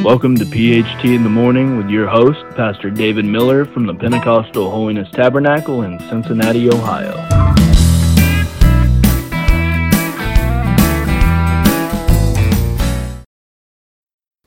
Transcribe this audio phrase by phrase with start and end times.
[0.00, 0.08] Mm-hmm.
[0.08, 4.70] Welcome to PHT in the Morning with your host, Pastor David Miller from the Pentecostal
[4.70, 7.12] Holiness Tabernacle in Cincinnati, Ohio.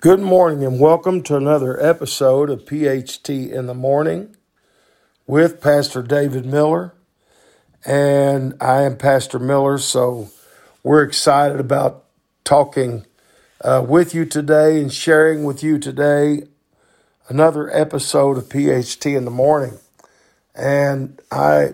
[0.00, 4.34] Good morning and welcome to another episode of PHT in the Morning
[5.26, 6.94] with Pastor David Miller.
[7.84, 10.30] And I am Pastor Miller, so
[10.82, 12.04] we're excited about
[12.44, 13.04] talking
[13.64, 16.42] uh, with you today and sharing with you today
[17.28, 19.78] another episode of PHT in the morning.
[20.54, 21.70] And I,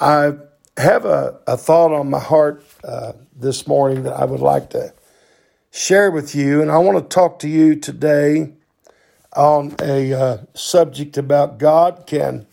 [0.00, 0.32] I
[0.76, 4.92] have a, a thought on my heart uh, this morning that I would like to
[5.70, 6.60] share with you.
[6.60, 8.52] And I want to talk to you today
[9.36, 12.46] on a uh, subject about God can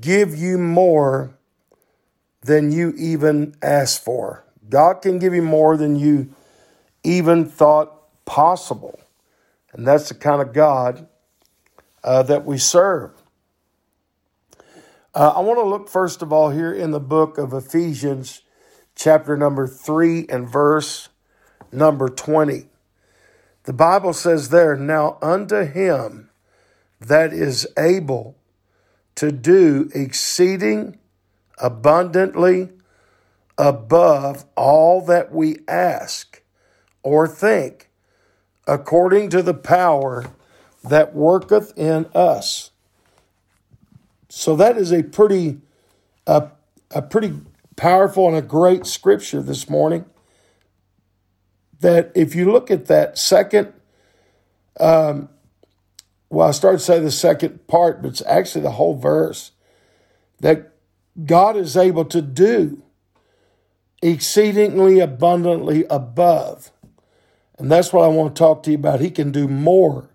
[0.00, 1.30] give you more
[2.42, 4.44] than you even ask for.
[4.68, 6.34] God can give you more than you
[7.08, 9.00] even thought possible.
[9.72, 11.08] And that's the kind of God
[12.04, 13.12] uh, that we serve.
[15.14, 18.42] Uh, I want to look first of all here in the book of Ephesians,
[18.94, 21.08] chapter number 3 and verse
[21.72, 22.66] number 20.
[23.64, 26.28] The Bible says there, Now unto him
[27.00, 28.36] that is able
[29.14, 30.98] to do exceeding
[31.56, 32.68] abundantly
[33.56, 36.27] above all that we ask
[37.08, 37.88] or think,
[38.66, 40.26] according to the power
[40.84, 42.70] that worketh in us.
[44.28, 45.60] So that is a pretty,
[46.26, 46.50] a,
[46.90, 47.40] a pretty
[47.76, 50.04] powerful and a great scripture this morning.
[51.80, 53.72] That if you look at that second,
[54.78, 55.30] um,
[56.28, 59.52] well, I started to say the second part, but it's actually the whole verse
[60.40, 60.74] that
[61.24, 62.82] God is able to do
[64.02, 66.70] exceedingly abundantly above
[67.58, 69.00] and that's what I want to talk to you about.
[69.00, 70.10] He can do more.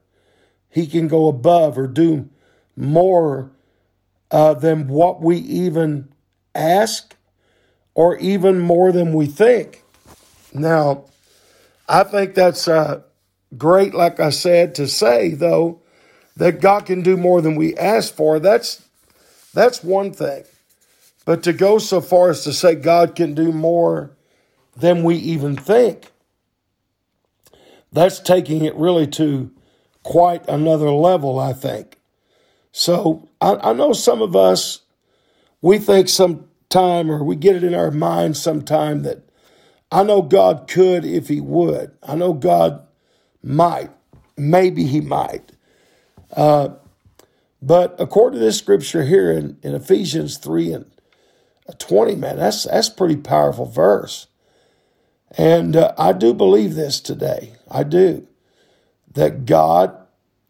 [0.69, 2.30] He can go above or do
[2.75, 3.52] more
[4.31, 6.09] uh, than what we even
[6.55, 7.15] ask
[7.93, 9.83] or even more than we think.
[10.54, 11.05] Now,
[11.87, 13.02] I think that's uh,
[13.58, 15.81] great, like I said, to say, though,
[16.36, 18.39] that God can do more than we ask for.
[18.39, 18.87] That's,
[19.54, 20.45] that's one thing.
[21.25, 24.11] But to go so far as to say God can do more
[24.75, 26.11] than we even think,
[27.93, 29.52] that's taking it really to
[30.02, 31.98] quite another level, I think.
[32.71, 34.81] So I, I know some of us,
[35.61, 39.23] we think sometime or we get it in our mind sometime that
[39.92, 41.92] I know God could if He would.
[42.02, 42.86] I know God
[43.43, 43.92] might.
[44.36, 45.52] Maybe He might.
[46.36, 46.70] Uh,
[47.61, 50.86] but according to this scripture here in, in Ephesians 3 and
[51.77, 54.27] 20, man, that's that's pretty powerful verse.
[55.38, 57.54] And uh, I do believe this today.
[57.70, 58.27] I do.
[59.14, 59.95] That God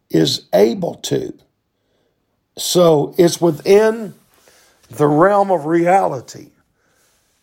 [0.09, 1.33] is able to.
[2.57, 4.13] So it's within
[4.89, 6.49] the realm of reality.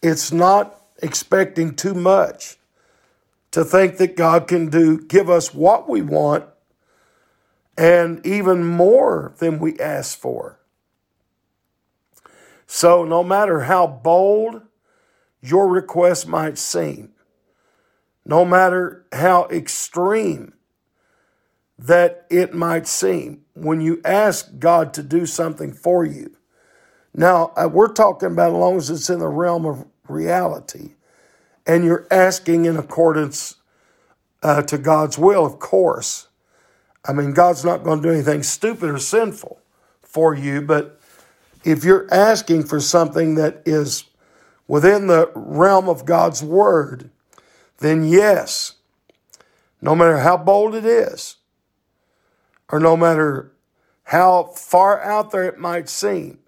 [0.03, 2.57] It's not expecting too much
[3.51, 6.45] to think that God can do give us what we want
[7.77, 10.59] and even more than we ask for.
[12.67, 14.63] So no matter how bold
[15.41, 17.13] your request might seem,
[18.25, 20.55] no matter how extreme
[21.79, 26.37] that it might seem when you ask God to do something for you.
[27.15, 30.95] Now, uh, we're talking about as long as it's in the realm of reality
[31.67, 33.57] and you're asking in accordance
[34.43, 36.29] uh, to God's will, of course.
[37.05, 39.61] I mean, God's not going to do anything stupid or sinful
[40.03, 41.01] for you, but
[41.65, 44.05] if you're asking for something that is
[44.67, 47.11] within the realm of God's word,
[47.81, 48.75] then yes,
[49.81, 51.37] no matter how bold it is,
[52.69, 53.53] or no matter
[54.05, 56.39] how far out there it might seem.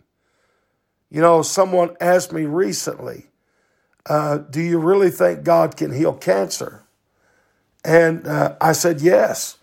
[1.11, 3.27] You know, someone asked me recently,
[4.07, 6.85] uh, Do you really think God can heal cancer?
[7.85, 9.59] And uh, I said, Yes.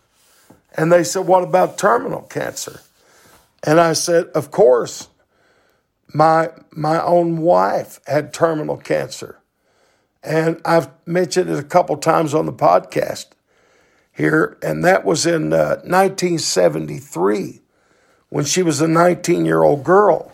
[0.76, 2.82] And they said, What about terminal cancer?
[3.64, 5.08] And I said, Of course.
[6.12, 9.39] My, my own wife had terminal cancer.
[10.24, 13.28] And I've mentioned it a couple times on the podcast
[14.12, 17.62] here, and that was in uh, 1973
[18.28, 20.34] when she was a 19 year old girl,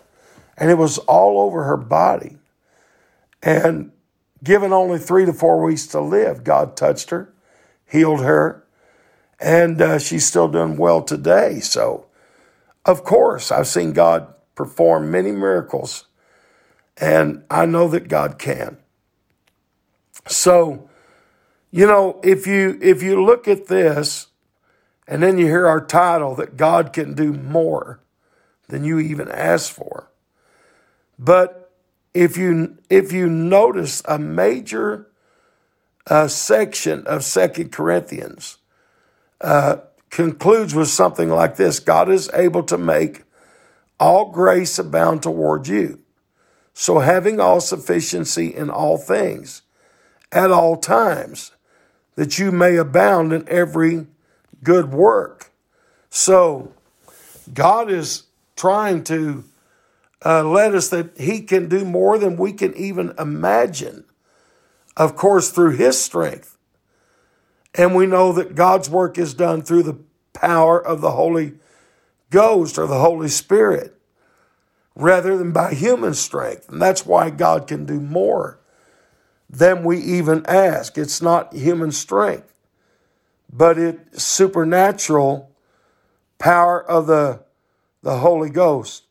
[0.58, 2.38] and it was all over her body.
[3.44, 3.92] And
[4.44, 7.32] given only three to four weeks to live, God touched her,
[7.86, 8.64] healed her,
[9.40, 11.60] and uh, she's still doing well today.
[11.60, 12.08] So,
[12.86, 16.06] of course, I've seen God perform many miracles,
[16.98, 18.78] and I know that God can.
[20.28, 20.90] So,
[21.72, 24.28] you know, if you if you look at this
[25.08, 28.02] And then you hear our title that God can do more
[28.70, 30.12] than you even ask for.
[31.20, 31.72] But
[32.14, 35.08] if you if you notice a major
[36.08, 38.58] uh, section of Second Corinthians
[39.42, 39.78] uh,
[40.12, 43.24] concludes with something like this: God is able to make
[44.00, 46.02] all grace abound toward you.
[46.74, 49.64] So having all sufficiency in all things,
[50.32, 51.52] at all times,
[52.16, 54.08] that you may abound in every
[54.64, 55.52] good work.
[56.10, 56.74] So
[57.54, 58.24] God is
[58.56, 59.44] trying to
[60.26, 64.06] uh, let us that He can do more than we can even imagine,
[64.98, 66.58] of course, through His strength.
[67.74, 70.00] And we know that God's work is done through the
[70.34, 71.54] power of the Holy
[72.30, 74.00] Ghost or the Holy Spirit
[74.96, 76.70] rather than by human strength.
[76.70, 78.60] And that's why God can do more
[79.56, 80.98] than we even ask.
[80.98, 82.54] It's not human strength,
[83.52, 85.50] but it's supernatural
[86.38, 87.42] power of the,
[88.02, 89.04] the Holy Ghost.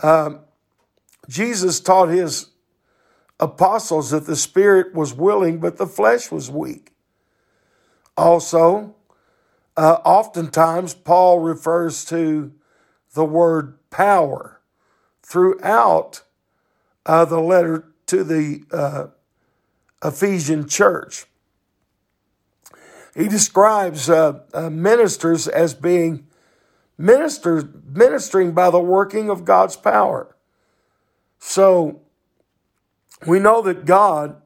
[0.00, 0.40] Um,
[1.28, 2.50] Jesus taught his
[3.40, 6.92] apostles that the spirit was willing, but the flesh was weak.
[8.16, 8.94] Also,
[9.76, 12.52] uh, oftentimes Paul refers to
[13.14, 14.60] the word power
[15.22, 16.22] throughout
[17.06, 19.06] uh, the letter to the uh,
[20.04, 21.26] Ephesian church.
[23.14, 26.26] He describes uh, uh, ministers as being
[26.98, 30.36] ministers ministering by the working of God's power.
[31.38, 32.02] So
[33.26, 34.42] we know that God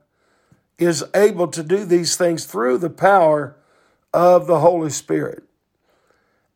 [0.79, 3.57] is able to do these things through the power
[4.13, 5.43] of the Holy Spirit.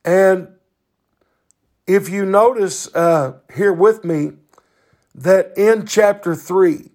[0.05, 0.49] And
[1.87, 4.33] if you notice uh, here with me
[5.15, 6.91] that in chapter 3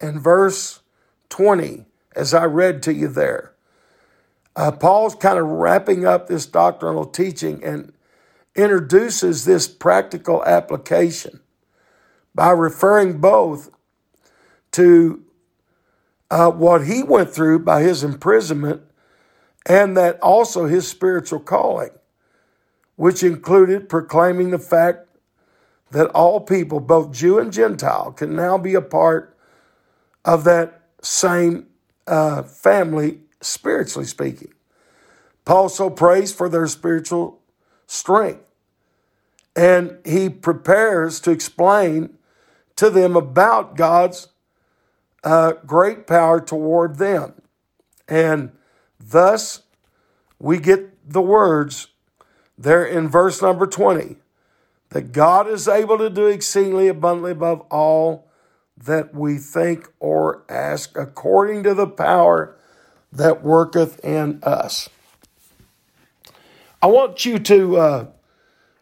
[0.00, 0.80] and verse
[1.28, 1.84] 20,
[2.16, 3.54] as I read to you there,
[4.56, 7.92] uh, Paul's kind of wrapping up this doctrinal teaching and
[8.54, 11.40] introduces this practical application
[12.34, 13.70] by referring both
[14.72, 15.24] to
[16.30, 18.82] uh, what he went through by his imprisonment
[19.66, 21.90] and that also his spiritual calling,
[22.96, 25.06] which included proclaiming the fact
[25.90, 29.36] that all people, both Jew and Gentile, can now be a part
[30.24, 31.66] of that same
[32.06, 34.52] uh, family, spiritually speaking.
[35.44, 37.40] Paul so prays for their spiritual
[37.86, 38.44] strength.
[39.56, 42.16] And he prepares to explain
[42.76, 44.28] to them about God's
[45.24, 47.34] uh, great power toward them.
[48.08, 48.52] And
[48.98, 49.62] thus,
[50.38, 51.88] we get the words
[52.56, 54.16] there in verse number 20
[54.90, 58.29] that God is able to do exceedingly abundantly above all
[58.84, 62.56] that we think or ask, according to the power
[63.12, 64.88] that worketh in us.
[66.82, 68.06] I want you to, uh,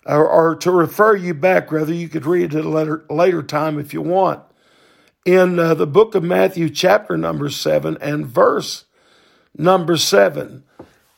[0.07, 3.43] or, or, to refer you back, rather, you could read it at a later, later
[3.43, 4.43] time if you want,
[5.25, 8.85] in uh, the book of Matthew, chapter number seven and verse
[9.57, 10.63] number seven.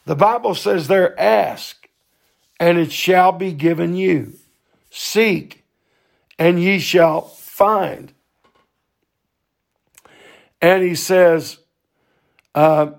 [0.06, 1.88] The Bible says there, ask,
[2.59, 4.35] and it shall be given you.
[4.91, 5.65] Seek,
[6.38, 8.12] and ye shall find.
[10.61, 11.59] And he says,
[12.55, 12.93] uh,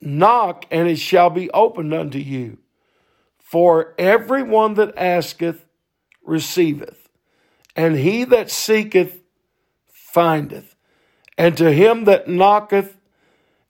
[0.00, 2.58] knock, and it shall be opened unto you.
[3.38, 5.66] For every one that asketh
[6.24, 7.08] receiveth,
[7.74, 9.22] and he that seeketh
[9.86, 10.74] findeth,
[11.38, 12.96] and to him that knocketh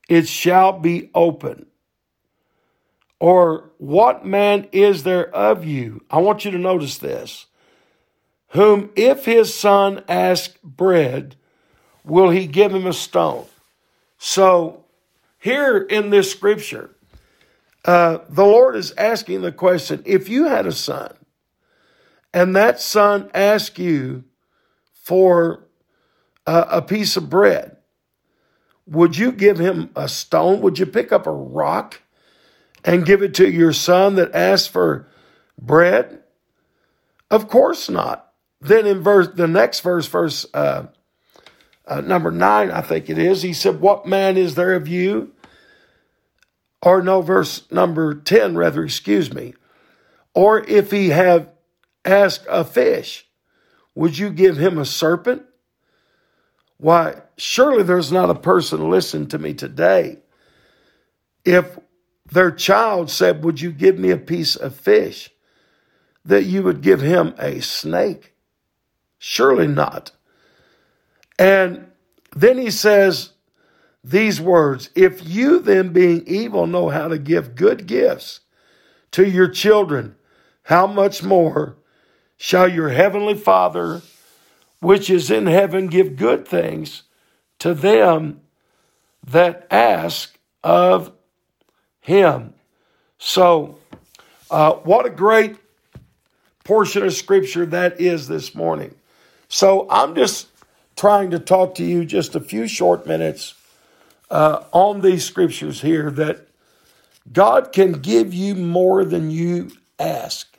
[0.08, 1.66] it shall be open.
[3.18, 6.02] Or what man is there of you?
[6.10, 7.46] I want you to notice this.
[8.50, 11.36] Whom if his son ask bread,
[12.06, 13.44] will he give him a stone?
[14.16, 14.84] So
[15.38, 16.90] here in this scripture,
[17.84, 21.14] uh, the Lord is asking the question if you had a son
[22.32, 24.24] and that son asked you
[24.92, 25.64] for
[26.46, 27.76] uh, a piece of bread,
[28.86, 30.60] would you give him a stone?
[30.60, 32.02] Would you pick up a rock
[32.84, 35.08] and give it to your son that asked for
[35.58, 36.22] bread?
[37.30, 38.32] Of course not.
[38.60, 40.86] Then in verse, the next verse, verse uh,
[41.86, 45.32] uh, number nine, I think it is, he said, What man is there of you?
[46.82, 49.54] Or no, verse number 10, rather, excuse me.
[50.34, 51.52] Or if he have
[52.04, 53.26] asked a fish,
[53.94, 55.42] would you give him a serpent?
[56.76, 60.18] Why, surely there's not a person listen to me today.
[61.44, 61.78] If
[62.30, 65.30] their child said, Would you give me a piece of fish?
[66.26, 68.34] that you would give him a snake.
[69.18, 70.10] Surely not.
[71.38, 71.90] And
[72.34, 73.30] then he says
[74.02, 78.40] these words If you then, being evil, know how to give good gifts
[79.12, 80.16] to your children,
[80.64, 81.76] how much more
[82.36, 84.02] shall your heavenly Father,
[84.80, 87.02] which is in heaven, give good things
[87.58, 88.40] to them
[89.26, 91.12] that ask of
[92.00, 92.54] him?
[93.18, 93.78] So,
[94.50, 95.56] uh, what a great
[96.64, 98.94] portion of scripture that is this morning.
[99.48, 100.48] So, I'm just
[100.96, 103.54] trying to talk to you just a few short minutes
[104.30, 106.48] uh, on these scriptures here that
[107.32, 110.56] God can give you more than you ask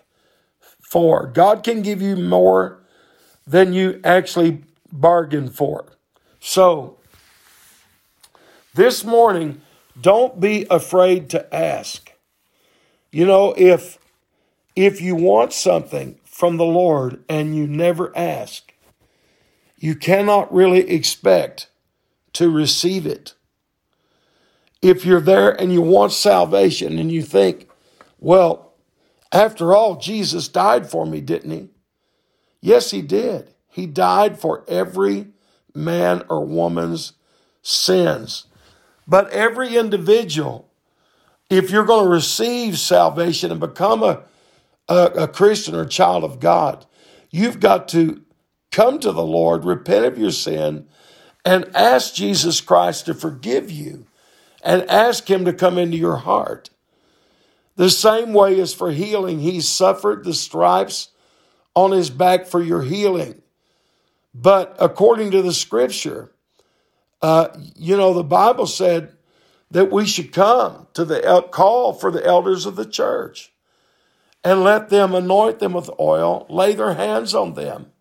[0.82, 1.28] for.
[1.28, 2.80] God can give you more
[3.46, 5.86] than you actually bargain for.
[6.40, 6.98] So,
[8.74, 9.62] this morning,
[10.00, 12.12] don't be afraid to ask.
[13.12, 13.98] You know, if
[14.76, 18.67] if you want something from the Lord and you never ask,
[19.78, 21.70] you cannot really expect
[22.34, 23.34] to receive it.
[24.82, 27.70] If you're there and you want salvation and you think,
[28.20, 28.74] well,
[29.32, 31.70] after all, Jesus died for me, didn't he?
[32.62, 33.54] Yes, he did.
[33.68, 35.28] He died for every
[35.76, 37.14] man or woman's
[37.62, 38.46] sins.
[39.08, 40.70] But every individual,
[41.50, 44.24] if you're going to receive salvation and become a,
[44.88, 46.86] a, a Christian or child of God,
[47.30, 48.24] you've got to
[48.72, 50.88] come to the Lord, repent of your sin,
[51.46, 54.06] and ask Jesus Christ to forgive you
[54.64, 56.70] and ask Him to come into your heart.
[57.76, 61.10] The same way as for healing, He suffered the stripes
[61.76, 63.42] on His back for your healing.
[64.34, 66.32] But according to the scripture,
[67.22, 69.14] uh, you know, the Bible said
[69.72, 73.52] that we should come to the call for the elders of the church
[74.44, 77.92] and let them anoint them with oil, lay their hands on them,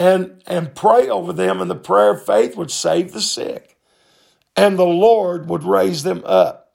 [0.00, 3.76] and, and pray over them, and the prayer of faith would save the sick,
[4.56, 6.72] and the Lord would raise them up.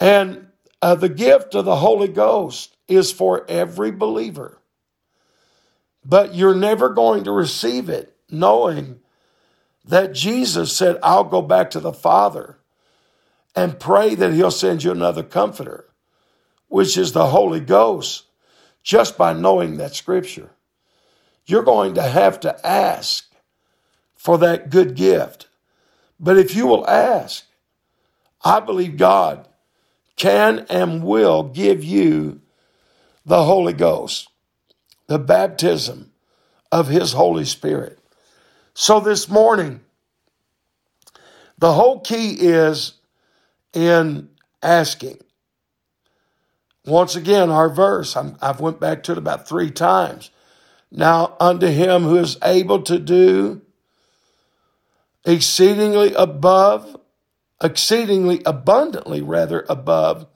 [0.00, 0.48] And
[0.82, 4.58] uh, the gift of the Holy Ghost is for every believer.
[6.04, 8.98] But you're never going to receive it knowing
[9.84, 12.58] that Jesus said, I'll go back to the Father
[13.54, 15.86] and pray that He'll send you another comforter,
[16.66, 18.24] which is the Holy Ghost,
[18.82, 20.50] just by knowing that scripture.
[21.50, 23.30] You're going to have to ask
[24.14, 25.48] for that good gift.
[26.18, 27.44] But if you will ask,
[28.44, 29.48] I believe God
[30.16, 32.40] can and will give you
[33.24, 34.28] the Holy Ghost,
[35.06, 36.12] the baptism
[36.70, 37.98] of His Holy Spirit.
[38.74, 39.80] So this morning,
[41.58, 42.94] the whole key is
[43.72, 44.28] in
[44.62, 45.18] asking.
[46.86, 50.30] Once again, our verse, i have went back to it about three times.
[50.90, 53.62] Now unto him who is able to do
[55.24, 56.96] exceedingly above,
[57.62, 60.26] exceedingly abundantly, rather, above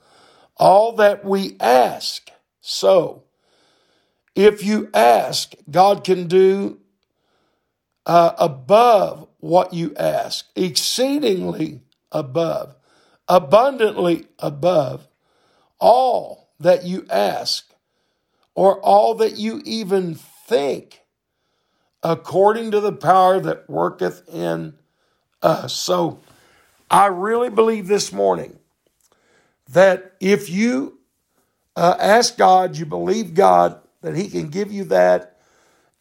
[0.56, 2.30] all that we ask.
[2.60, 3.24] So,
[4.34, 6.78] if you ask, God can do
[8.06, 11.80] uh, above what you ask, exceedingly
[12.12, 12.76] above,
[13.28, 15.08] abundantly above
[15.80, 17.72] all that you ask
[18.54, 21.02] or all that you even think,
[22.02, 24.74] according to the power that worketh in
[25.42, 25.72] us.
[25.72, 26.20] So
[26.90, 28.58] I really believe this morning
[29.70, 30.98] that if you
[31.76, 35.38] uh, ask God, you believe God, that He can give you that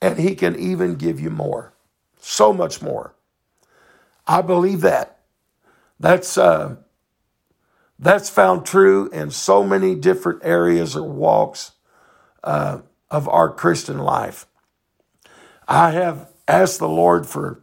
[0.02, 1.74] and He can even give you more
[2.20, 3.16] so much more.
[4.28, 5.20] I believe that.
[6.00, 6.78] That's uh,
[8.00, 11.72] that's found true in so many different areas or walks
[12.44, 12.80] uh,
[13.14, 14.48] of our Christian life.
[15.68, 17.62] I have asked the Lord for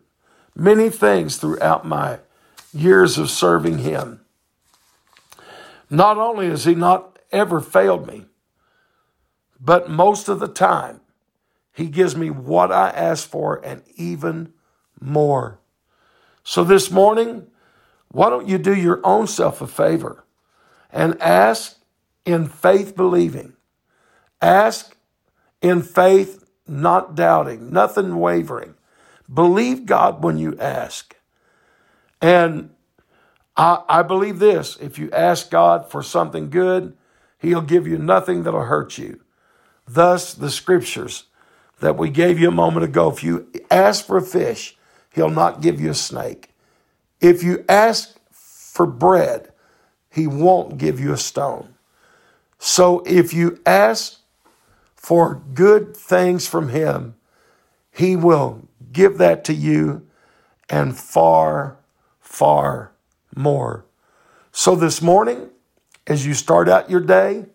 [0.54, 2.20] many things throughout my
[2.72, 4.20] years of serving Him.
[5.90, 8.26] Not only has He not ever failed me,
[9.60, 11.00] but most of the time
[11.72, 14.52] he gives me what I ask for and even
[15.00, 15.58] more.
[16.42, 17.46] So this morning,
[18.10, 20.24] why don't you do your own self a favor
[20.90, 21.78] and ask
[22.24, 23.54] in faith believing?
[24.42, 24.96] Ask
[25.62, 28.74] in faith not doubting, nothing wavering.
[29.32, 31.16] Believe God when you ask.
[32.20, 32.70] And
[33.56, 36.96] I, I believe this if you ask God for something good,
[37.38, 39.20] He'll give you nothing that'll hurt you.
[39.86, 41.24] Thus, the scriptures
[41.80, 43.10] that we gave you a moment ago.
[43.10, 44.76] If you ask for a fish,
[45.10, 46.50] he'll not give you a snake.
[47.20, 49.52] If you ask for bread,
[50.10, 51.74] he won't give you a stone.
[52.58, 54.19] So if you ask
[55.00, 57.14] for good things from him,
[57.90, 60.06] he will give that to you
[60.68, 61.78] and far,
[62.20, 62.92] far
[63.34, 63.86] more.
[64.52, 65.48] So this morning,
[66.06, 67.46] as you start out your day,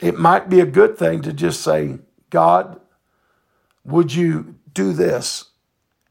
[0.00, 1.98] it might be a good thing to just say,
[2.30, 2.80] God,
[3.84, 5.50] would you do this?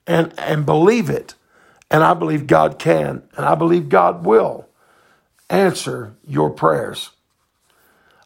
[0.06, 1.34] And, and believe it.
[1.90, 4.70] And I believe God can, and I believe God will
[5.50, 7.10] answer your prayers.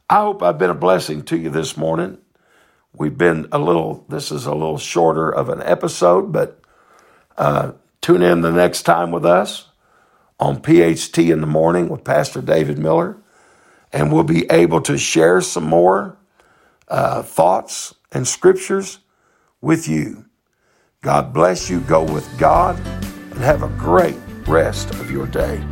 [0.09, 2.19] I hope I've been a blessing to you this morning.
[2.93, 6.59] We've been a little, this is a little shorter of an episode, but
[7.37, 7.71] uh,
[8.01, 9.69] tune in the next time with us
[10.39, 13.17] on PHT in the morning with Pastor David Miller,
[13.91, 16.17] and we'll be able to share some more
[16.87, 18.99] uh, thoughts and scriptures
[19.59, 20.25] with you.
[21.01, 21.79] God bless you.
[21.81, 25.63] Go with God and have a great rest of your day.